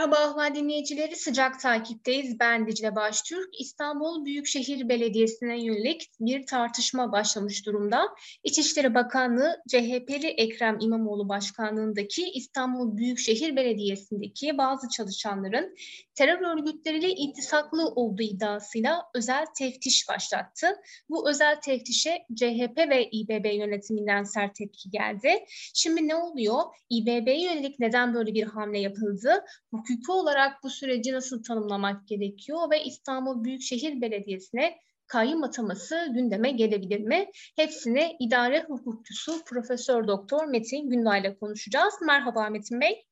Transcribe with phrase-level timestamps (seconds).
[0.00, 2.40] Merhaba Ahval dinleyicileri, sıcak takipteyiz.
[2.40, 3.60] Ben Dicle Baştürk.
[3.60, 8.02] İstanbul Büyükşehir Belediyesi'ne yönelik bir tartışma başlamış durumda.
[8.44, 15.74] İçişleri Bakanlığı CHP'li Ekrem İmamoğlu başkanlığındaki İstanbul Büyükşehir Belediyesi'ndeki bazı çalışanların
[16.14, 20.66] terör örgütleriyle iltisaklı olduğu iddiasıyla özel teftiş başlattı.
[21.08, 25.44] Bu özel teftişe CHP ve İBB yönetiminden sert tepki geldi.
[25.74, 26.62] Şimdi ne oluyor?
[26.90, 29.44] İBB'ye yönelik neden böyle bir hamle yapıldı?
[29.90, 37.00] Hukuki olarak bu süreci nasıl tanımlamak gerekiyor ve İstanbul Büyükşehir Belediyesi'ne kayyum ataması gündeme gelebilir
[37.00, 37.30] mi?
[37.56, 41.94] Hepsini idare hukukçusu Profesör Doktor Metin Günday ile konuşacağız.
[42.06, 43.06] Merhaba Metin Bey.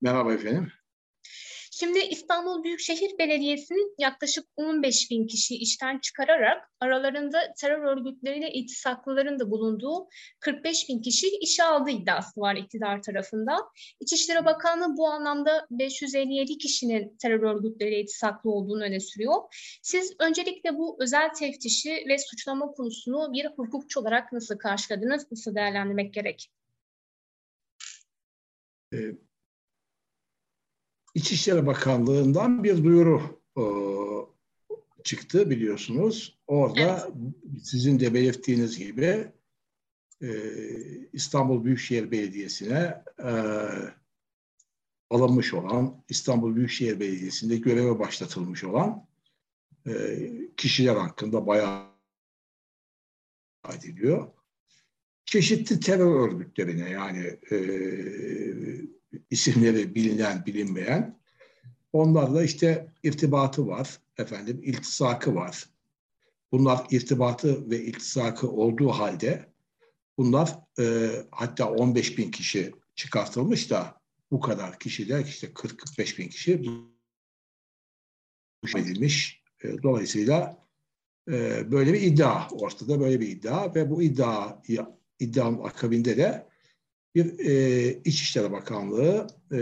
[0.00, 0.72] Merhaba efendim.
[1.82, 9.50] Şimdi İstanbul Büyükşehir Belediyesi'nin yaklaşık 15 bin kişi işten çıkararak aralarında terör örgütleriyle iltisaklıların da
[9.50, 10.08] bulunduğu
[10.40, 13.56] 45 bin kişi işe aldığı iddiası var iktidar tarafında.
[14.00, 19.36] İçişleri Bakanlığı bu anlamda 557 kişinin terör örgütleriyle iltisaklı olduğunu öne sürüyor.
[19.82, 26.14] Siz öncelikle bu özel teftişi ve suçlama konusunu bir hukukçu olarak nasıl karşıladınız, nasıl değerlendirmek
[26.14, 26.50] gerek?
[28.92, 29.31] Evet
[31.14, 33.64] İçişleri Bakanlığı'ndan bir duyuru e,
[35.04, 36.38] çıktı biliyorsunuz.
[36.46, 37.62] Orada evet.
[37.62, 39.28] sizin de belirttiğiniz gibi
[40.22, 40.28] e,
[41.12, 43.32] İstanbul Büyükşehir Belediyesi'ne e,
[45.10, 49.06] alınmış olan, İstanbul Büyükşehir Belediyesi'nde göreve başlatılmış olan
[49.86, 49.92] e,
[50.56, 51.92] kişiler hakkında bayağı
[53.74, 54.28] ediliyor.
[55.24, 57.56] Çeşitli terör örgütlerine yani e,
[59.30, 61.18] isimleri bilinen, bilinmeyen.
[61.92, 65.68] Onlarla işte irtibatı var, efendim iltisakı var.
[66.52, 69.52] Bunlar irtibatı ve iltisakı olduğu halde
[70.18, 74.00] bunlar e, hatta 15 bin kişi çıkartılmış da
[74.30, 76.62] bu kadar kişiler işte 40-45 bin kişi
[78.76, 79.42] edilmiş.
[79.64, 80.66] E, dolayısıyla
[81.28, 84.62] e, böyle bir iddia ortada böyle bir iddia ve bu iddia
[85.18, 86.51] iddianın akabinde de
[87.14, 89.60] bir e, İçişleri Bakanlığı e,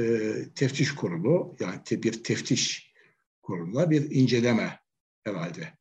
[0.55, 2.93] teftiş kurulu yani te, bir teftiş
[3.43, 4.81] kuruluna bir inceleme
[5.25, 5.79] herhalde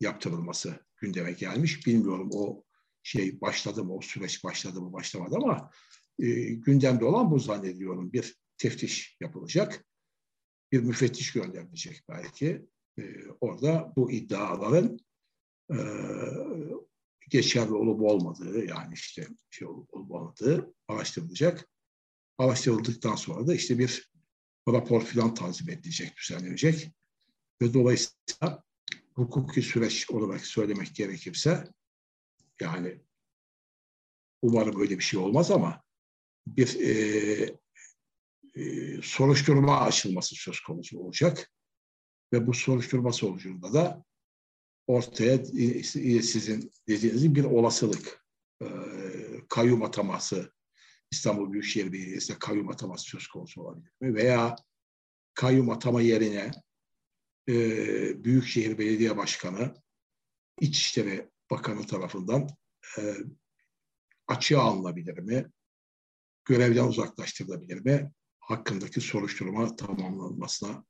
[0.00, 1.86] yaptırılması gündeme gelmiş.
[1.86, 2.64] Bilmiyorum o
[3.02, 5.70] şey başladı mı, o süreç başladı mı, başlamadı ama
[6.18, 8.12] e, gündemde olan bu zannediyorum.
[8.12, 9.86] Bir teftiş yapılacak,
[10.72, 12.66] bir müfettiş gönderilecek belki.
[12.98, 13.02] E,
[13.40, 14.98] orada bu iddiaların
[15.70, 15.76] e,
[17.28, 21.68] geçerli olup olmadığı yani işte şey olup olmadığı araştırılacak.
[22.38, 24.10] Araştırıldıktan sonra da işte bir
[24.68, 26.90] rapor filan tanzim edilecek, düzenlenecek.
[27.62, 28.62] Ve dolayısıyla
[29.14, 31.72] hukuki süreç olarak söylemek gerekirse
[32.60, 33.00] yani
[34.42, 35.82] umarım öyle bir şey olmaz ama
[36.46, 37.56] bir e,
[38.54, 41.52] e, soruşturma açılması söz konusu olacak.
[42.32, 44.04] Ve bu soruşturma sonucunda da
[44.86, 45.44] ortaya
[46.22, 48.26] sizin dediğiniz gibi bir olasılık
[48.62, 48.66] e,
[49.48, 50.52] kayyum ataması
[51.10, 54.14] İstanbul Büyükşehir Belediyesi'ne kayyum ataması söz konusu olabilir mi?
[54.14, 54.56] Veya
[55.34, 56.50] kayyum atama yerine
[57.48, 57.54] e,
[58.24, 59.74] Büyükşehir Belediye Başkanı
[60.60, 62.48] İçişleri Bakanı tarafından
[62.98, 63.14] e,
[64.28, 65.50] açığa alınabilir mi?
[66.44, 68.12] Görevden uzaklaştırılabilir mi?
[68.40, 70.84] Hakkındaki soruşturma tamamlanmasına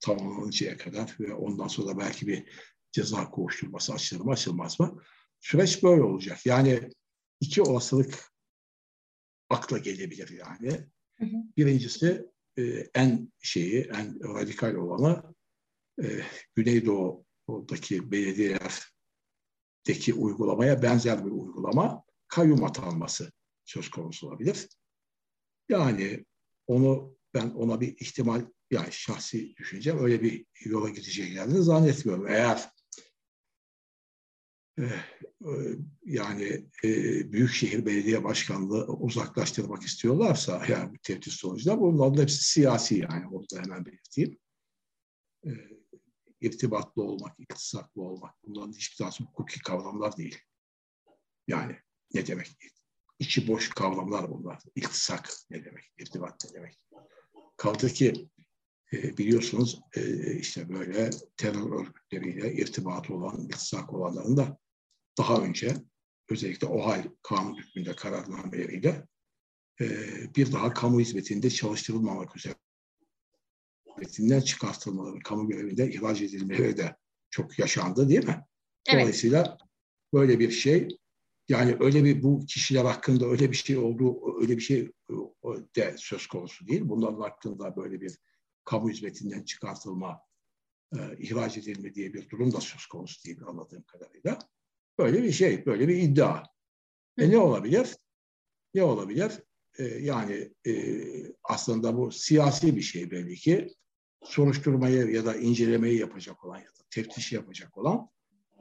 [0.00, 2.48] tamamlanıncaya kadar ve ondan sonra belki bir
[2.94, 5.02] ceza kovuşturması açılır mı açılmaz mı?
[5.40, 6.46] Süreç böyle olacak.
[6.46, 6.90] Yani
[7.40, 8.32] iki olasılık
[9.50, 10.70] akla gelebilir yani.
[11.18, 11.36] Hı hı.
[11.56, 12.26] Birincisi
[12.58, 12.62] e,
[12.94, 15.34] en şeyi, en radikal olanı
[16.02, 16.06] e,
[16.54, 23.32] Güneydoğu'daki belediyelerdeki uygulamaya benzer bir uygulama kayyum atanması
[23.64, 24.68] söz konusu olabilir.
[25.68, 26.24] Yani
[26.66, 32.28] onu ben ona bir ihtimal yani şahsi düşüncem öyle bir yola gideceklerini zannetmiyorum.
[32.28, 32.74] Eğer
[36.04, 36.88] yani e,
[37.32, 43.86] Büyükşehir Belediye Başkanlığı uzaklaştırmak istiyorlarsa yani teftiş sonucunda bunların hepsi siyasi yani onu da hemen
[43.86, 44.38] belirteyim.
[45.46, 45.50] E,
[46.40, 50.38] irtibatlı olmak, iktisatlı olmak bunların hiçbir tanesi hukuki kavramlar değil.
[51.48, 51.76] Yani
[52.14, 52.56] ne demek?
[53.18, 54.62] İçi boş kavramlar bunlar.
[54.74, 55.84] İktisak ne demek?
[55.98, 56.78] İrtibat ne demek?
[57.56, 58.28] Kaldı ki
[58.92, 64.58] e, biliyorsunuz e, işte böyle terör örgütleriyle irtibatı olan, iltisak olanların da
[65.18, 65.74] daha önce
[66.30, 69.06] özellikle OHAL kanun hükmünde kararnameleriyle
[69.80, 69.86] e,
[70.36, 72.54] bir daha kamu hizmetinde çalıştırılmamak üzere
[73.90, 76.96] hizmetinden çıkartılmaları, kamu görevinde ihraç edilmeleri de
[77.30, 78.44] çok yaşandı değil mi?
[78.86, 79.00] Evet.
[79.00, 79.58] Dolayısıyla
[80.12, 80.88] böyle bir şey
[81.48, 84.92] yani öyle bir bu kişiler hakkında öyle bir şey olduğu öyle bir şey
[85.76, 86.82] de söz konusu değil.
[86.84, 88.18] Bunların hakkında böyle bir
[88.64, 90.20] kamu hizmetinden çıkartılma,
[90.96, 94.38] e, ihraç edilme diye bir durum da söz konusu değil anladığım kadarıyla.
[94.98, 96.42] Böyle bir şey, böyle bir iddia.
[97.18, 97.96] E ne olabilir?
[98.74, 99.32] Ne olabilir?
[99.78, 100.72] E, yani e,
[101.44, 103.74] aslında bu siyasi bir şey belli ki.
[104.24, 108.08] Soruşturmayı ya da incelemeyi yapacak olan ya da teftişi yapacak olan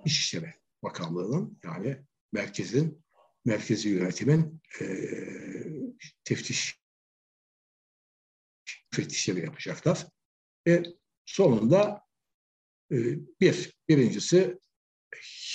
[0.05, 0.53] İçişleri
[0.83, 1.97] Bakanlığı'nın yani
[2.31, 3.03] merkezin,
[3.45, 4.85] merkezi yönetimin e,
[6.23, 6.83] teftiş
[8.91, 10.07] müfettişleri yapacaklar.
[10.67, 10.83] Ve
[11.25, 12.01] sonunda
[12.91, 12.95] e,
[13.41, 14.59] bir, birincisi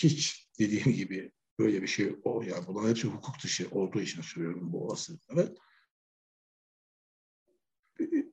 [0.02, 4.72] hiç dediğim gibi böyle bir şey o yani bunlar hepsi hukuk dışı olduğu için söylüyorum
[4.72, 5.54] bu olasılıkları.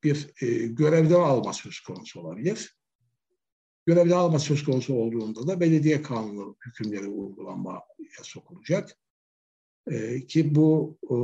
[0.03, 2.77] Bir e, görevden alma söz konusu olabilir.
[3.85, 7.81] Görevden alma söz konusu olduğunda da belediye kanunu hükümleri uygulanmaya
[8.23, 8.97] sokulacak.
[9.87, 11.15] E, ki bu e,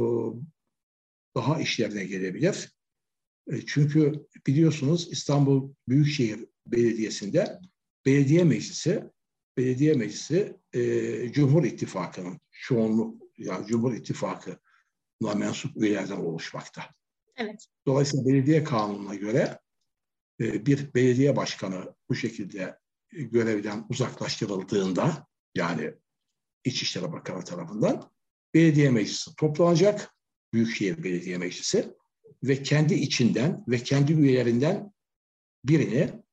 [1.36, 2.76] daha işlerine gelebilir.
[3.52, 7.60] E, çünkü biliyorsunuz İstanbul Büyükşehir Belediyesi'nde
[8.06, 9.04] belediye meclisi
[9.58, 16.84] belediye meclisi e, Cumhur İttifakı'nın çoğunluk yani Cumhur İttifakı'na mensup üyelerden oluşmakta.
[17.36, 17.68] Evet.
[17.86, 19.60] Dolayısıyla belediye kanununa göre
[20.42, 22.80] e, bir belediye başkanı bu şekilde
[23.12, 25.94] görevden uzaklaştırıldığında yani
[26.66, 28.12] İçişleri Bakanı tarafından
[28.54, 30.16] belediye meclisi toplanacak.
[30.54, 31.94] Büyükşehir Belediye Meclisi
[32.44, 34.94] ve kendi içinden ve kendi üyelerinden
[35.66, 36.24] birini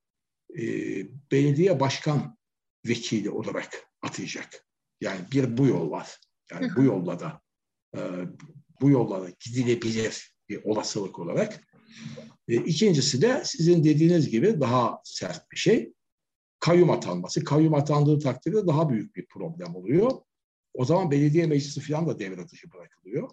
[0.58, 0.62] e,
[1.32, 2.37] belediye başkan
[2.86, 4.66] vekili olarak atayacak.
[5.00, 6.20] Yani bir bu yol var.
[6.50, 7.40] Yani bu yolla da
[7.96, 8.00] e,
[8.80, 11.60] bu yolla da gidilebilir bir olasılık olarak.
[12.48, 15.92] E, ikincisi de sizin dediğiniz gibi daha sert bir şey.
[16.60, 17.44] Kayyum atanması.
[17.44, 20.12] Kayyum atandığı takdirde daha büyük bir problem oluyor.
[20.74, 23.30] O zaman belediye meclisi falan da devre dışı bırakılıyor.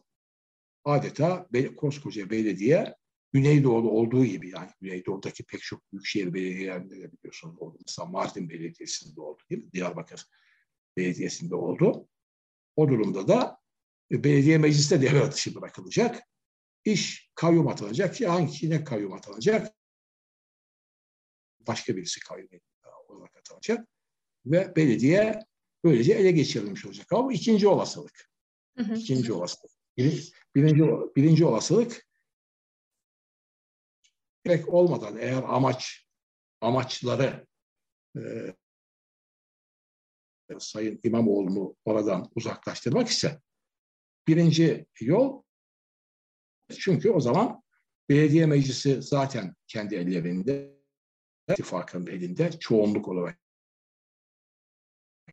[0.84, 1.48] Adeta
[1.78, 2.96] koskoca belediye
[3.36, 7.78] Güneydoğu'da olduğu gibi yani Güneydoğu'daki pek çok büyükşehir belediyelerinde de biliyorsunuz oldu.
[7.88, 9.72] Mesela Mardin Belediyesi'nde oldu değil mi?
[9.72, 10.26] Diyarbakır
[10.98, 12.08] Belediyesi'nde oldu.
[12.76, 13.58] O durumda da
[14.12, 16.24] e, belediye mecliste devre dışı bırakılacak.
[16.86, 19.76] İş kayyum atanacak ki hangisine kayyum atanacak?
[21.60, 22.50] Başka birisi kayyum
[23.08, 23.88] olarak atanacak.
[24.46, 25.40] Ve belediye
[25.84, 27.14] böylece ele geçirilmiş olacak.
[27.14, 28.32] Ama bu ikinci olasılık.
[28.96, 29.72] İkinci olasılık.
[29.98, 30.84] Birinci, birinci,
[31.16, 32.05] birinci olasılık
[34.46, 36.08] gerek olmadan eğer amaç
[36.62, 37.48] amaçları
[38.18, 38.22] e,
[40.60, 43.42] Sayın İmamoğlu'nu oradan uzaklaştırmak ise
[44.28, 45.44] birinci yol
[46.80, 47.64] çünkü o zaman
[48.10, 50.76] belediye meclisi zaten kendi ellerinde
[51.50, 53.40] ittifakın elinde çoğunluk olarak.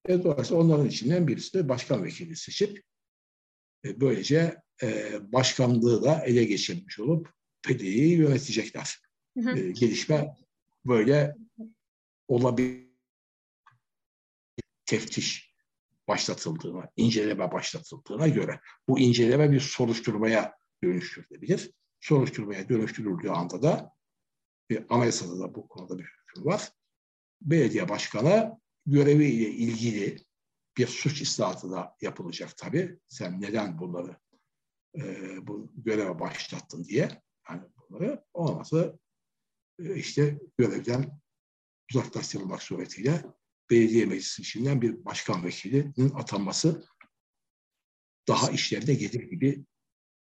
[0.09, 2.83] E, dolayısıyla onların içinden birisi de başkan vekili seçip
[3.85, 8.99] e, böylece e, başkanlığı da ele geçirmiş olup PD'yi yönetecekler.
[9.39, 9.59] Hı hı.
[9.59, 10.37] E, gelişme
[10.85, 11.37] böyle
[12.29, 12.93] olabilir.
[14.87, 15.55] Teftiş
[16.09, 20.55] başlatıldığına, inceleme başlatıldığına göre bu inceleme bir soruşturmaya
[20.85, 21.71] dönüştürülebilir.
[22.01, 23.93] Soruşturmaya dönüştürüldüğü anda da
[24.71, 26.73] bir anayasada da bu konuda bir hüküm var.
[27.43, 30.17] Belediye başkanı göreviyle ilgili
[30.77, 32.99] bir suç islahatı da yapılacak tabii.
[33.09, 34.17] Sen neden bunları
[34.97, 35.03] e,
[35.47, 38.99] bu göreve başlattın diye yani bunları olmazsa
[39.79, 41.21] e, işte görevden
[41.91, 43.25] uzaklaştırılmak suretiyle
[43.71, 46.85] belediye meclisi içinden bir başkan vekilinin atanması
[48.29, 49.65] daha işlerine gelir gibi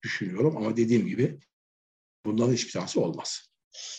[0.02, 1.41] düşünüyorum ama dediğim gibi
[2.25, 3.51] bunların hiçbir tanesi olmaz.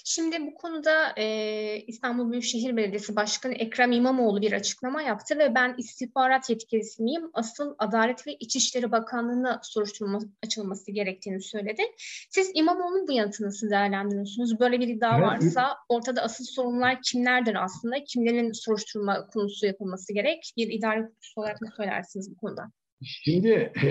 [0.06, 5.76] Şimdi bu konuda e, İstanbul Büyükşehir Belediyesi Başkanı Ekrem İmamoğlu bir açıklama yaptı ve ben
[5.78, 7.30] istihbarat yetkilisi miyim?
[7.34, 11.82] Asıl Adalet ve İçişleri Bakanlığı'na soruşturma açılması gerektiğini söyledi.
[12.30, 14.60] Siz İmamoğlu'nun bu yanıtını nasıl değerlendiriyorsunuz?
[14.60, 15.28] Böyle bir iddia evet.
[15.28, 18.04] varsa ortada asıl sorunlar kimlerdir aslında?
[18.04, 20.54] Kimlerin soruşturma konusu yapılması gerek?
[20.58, 22.72] Bir idare hukukçusu olarak ne söylersiniz bu konuda?
[23.04, 23.50] Şimdi
[23.84, 23.88] e,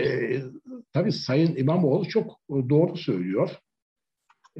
[0.93, 3.51] tabii Sayın İmamoğlu çok doğru söylüyor.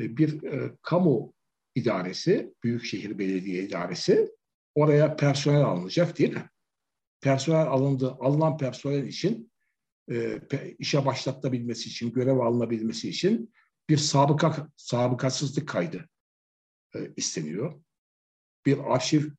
[0.01, 1.35] E, bir e, kamu
[1.75, 4.33] idaresi, Büyükşehir Belediye İdaresi
[4.75, 6.51] oraya personel alınacak değil mi?
[7.21, 9.53] Personel alındı, alınan personel için
[10.11, 10.41] e,
[10.79, 13.53] işe başlatabilmesi için, görev alınabilmesi için
[13.89, 16.09] bir sabıka sabıkasızlık kaydı
[16.95, 17.83] e, isteniyor.
[18.67, 19.31] Bir arşiv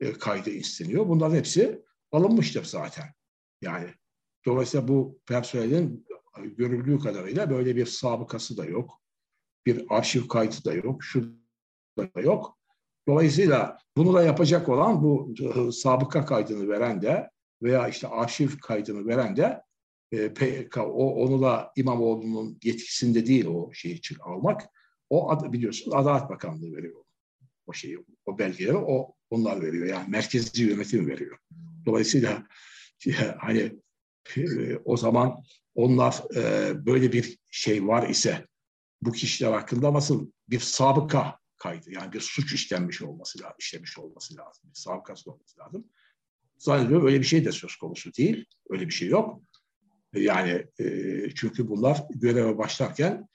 [0.00, 1.08] e, kaydı isteniyor.
[1.08, 3.14] Bunların hepsi alınmıştır zaten.
[3.62, 3.94] Yani
[4.46, 6.06] dolayısıyla bu personelin
[6.42, 9.01] görüldüğü kadarıyla böyle bir sabıkası da yok
[9.66, 11.32] bir arşiv kaydı da yok, şu
[11.98, 12.58] da yok.
[13.08, 17.30] Dolayısıyla bunu da yapacak olan bu e, sabıka kaydını veren de
[17.62, 19.62] veya işte arşiv kaydını veren de
[20.12, 24.62] e, PK, o, onu da İmamoğlu'nun yetkisinde değil o şeyi almak.
[25.10, 27.02] O ad, biliyorsun Adalet Bakanlığı veriyor
[27.66, 29.86] o şeyi, o belgeleri o onlar veriyor.
[29.86, 31.38] Yani merkezi yönetim veriyor.
[31.86, 32.46] Dolayısıyla
[33.38, 33.72] hani
[34.36, 35.42] e, o zaman
[35.74, 38.46] onlar e, böyle bir şey var ise
[39.02, 44.36] bu kişiler hakkında nasıl bir sabıka kaydı yani bir suç işlenmiş olması lazım, işlemiş olması
[44.36, 44.70] lazım.
[44.70, 45.86] Bir sabıkası olması lazım.
[46.58, 48.44] Zannediyorum öyle bir şey de söz konusu değil.
[48.70, 49.42] Öyle bir şey yok.
[50.14, 53.28] Yani e, çünkü bunlar göreve başlarken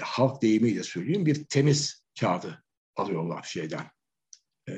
[0.00, 2.64] halk deyimiyle söyleyeyim bir temiz kağıdı
[2.96, 3.90] alıyorlar şeyden.
[4.68, 4.74] E,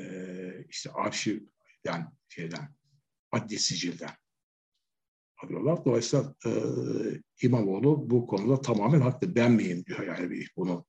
[0.69, 2.75] işte arşivden şeyden
[3.31, 4.11] adli sicilden
[5.45, 5.85] alıyorlar.
[5.85, 6.51] Dolayısıyla e,
[7.41, 9.35] İmamoğlu bu konuda tamamen haklı.
[9.35, 10.85] Ben miyim diyor yani bir bunu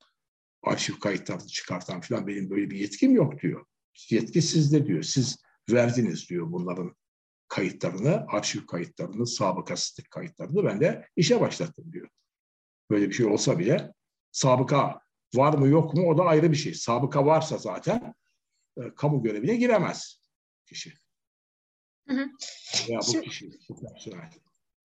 [0.62, 3.66] arşiv kayıtlarını çıkartan falan benim böyle bir yetkim yok diyor.
[4.10, 5.02] Yetki sizde diyor.
[5.02, 5.36] Siz
[5.70, 6.96] verdiniz diyor bunların
[7.48, 12.08] kayıtlarını, arşiv kayıtlarını, sabıkasızlık kayıtlarını ben de işe başlattım diyor.
[12.90, 13.92] Böyle bir şey olsa bile
[14.32, 15.00] sabıka
[15.34, 16.74] var mı yok mu o da ayrı bir şey.
[16.74, 18.14] Sabıka varsa zaten
[18.76, 20.20] e, kamu görevine giremez
[20.66, 20.94] kişi.
[22.08, 22.26] Hı hı.
[22.88, 24.30] Veya bu şimdi, kişi, bu personel.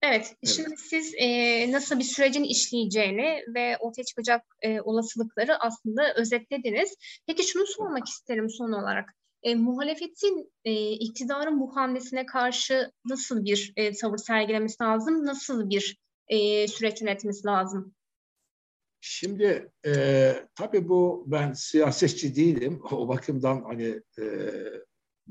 [0.03, 6.13] Evet, evet, şimdi siz e, nasıl bir sürecin işleyeceğini ve ortaya çıkacak e, olasılıkları aslında
[6.15, 6.95] özetlediniz.
[7.27, 9.15] Peki şunu sormak isterim son olarak.
[9.43, 15.25] E, muhalefetin e, iktidarın bu hamlesine karşı nasıl bir e, tavır sergilemesi lazım?
[15.25, 17.93] Nasıl bir e, süreç yönetmesi lazım?
[19.01, 22.81] Şimdi e, tabii bu ben siyasetçi değilim.
[22.91, 24.25] O bakımdan hani e,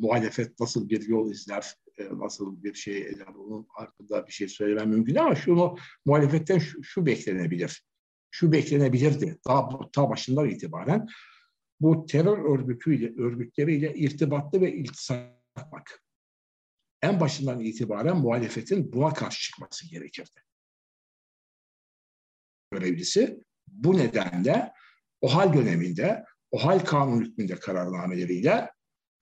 [0.01, 4.89] muhalefet nasıl bir yol izler, e, nasıl bir şey eder onun hakkında bir şey söylemem
[4.89, 7.85] mümkün ama şunu muhalefetten şu, şu beklenebilir.
[8.31, 11.07] Şu beklenebilirdi daha ta başından itibaren
[11.81, 16.05] bu terör örgütüyle örgütleriyle irtibatlı ve iltisak yapmak.
[17.03, 20.41] En başından itibaren muhalefetin buna karşı çıkması gerekirdi.
[22.73, 24.73] Görevlisi bu nedenle
[25.21, 28.71] o hal döneminde, o hal kanun hükmünde kararnameleriyle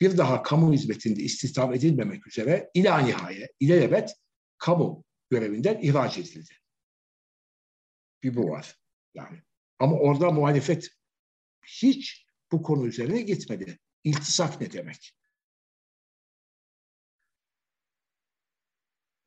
[0.00, 4.14] bir daha kamu hizmetinde istihdam edilmemek üzere ila nihaye, ilelebet
[4.58, 6.54] kamu görevinden ihraç edildi.
[8.22, 8.76] Bir bu var.
[9.14, 9.42] Yani.
[9.78, 10.88] Ama orada muhalefet
[11.66, 13.78] hiç bu konu üzerine gitmedi.
[14.04, 15.14] İltisak ne demek?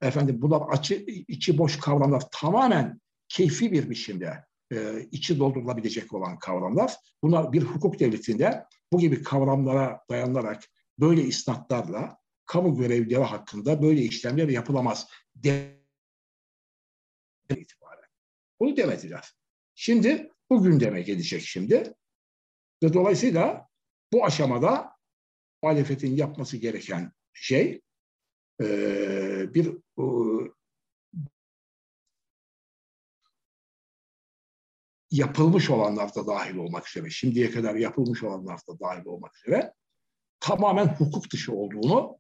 [0.02, 0.96] Efendim bunlar açı,
[1.28, 6.96] içi boş kavramlar tamamen keyfi bir biçimde e, içi doldurulabilecek olan kavramlar.
[7.24, 10.64] Bunlar bir hukuk devletinde bu gibi kavramlara dayanarak
[11.00, 15.08] böyle isnatlarla kamu görevlileri hakkında böyle işlemler yapılamaz.
[15.36, 15.82] De
[17.50, 18.10] itibaren.
[18.60, 19.32] Bunu demediler.
[19.76, 21.94] Şimdi bu gündeme gelecek şimdi.
[22.84, 23.68] Ve dolayısıyla
[24.14, 24.92] bu aşamada
[25.64, 27.82] muhalefetin yapması gereken şey
[28.62, 28.66] e,
[29.54, 29.68] bir
[30.00, 30.04] e,
[35.12, 39.74] yapılmış olanlar da dahil olmak üzere, şimdiye kadar yapılmış olanlar da dahil olmak üzere
[40.40, 42.18] tamamen hukuk dışı olduğunu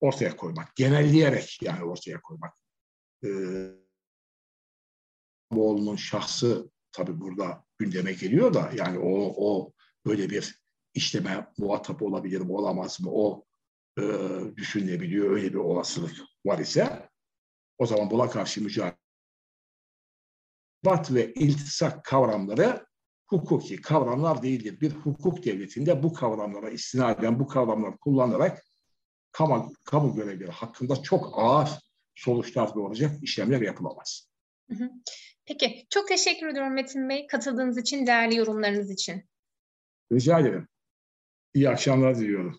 [0.00, 2.54] ortaya koymak, genelleyerek yani ortaya koymak.
[3.24, 3.28] Ee,
[5.50, 9.72] Moğol'un şahsı tabii burada gündeme geliyor da yani o, o
[10.06, 10.62] böyle bir
[10.94, 13.44] işleme muhatap olabilir mi olamaz mı o
[13.98, 14.02] e,
[14.56, 17.08] düşünülebiliyor öyle bir olasılık var ise
[17.78, 19.01] o zaman buna karşı mücadele
[20.84, 22.86] bat ve iltisak kavramları
[23.26, 24.80] hukuki kavramlar değildir.
[24.80, 28.64] Bir hukuk devletinde bu kavramlara istinaden bu kavramları kullanarak
[29.32, 31.70] kamu, kamu görevleri hakkında çok ağır
[32.14, 34.28] sonuçlar doğuracak işlemler yapılamaz.
[35.46, 39.24] Peki, çok teşekkür ediyorum Metin Bey katıldığınız için, değerli yorumlarınız için.
[40.12, 40.68] Rica ederim.
[41.54, 42.58] İyi akşamlar diliyorum.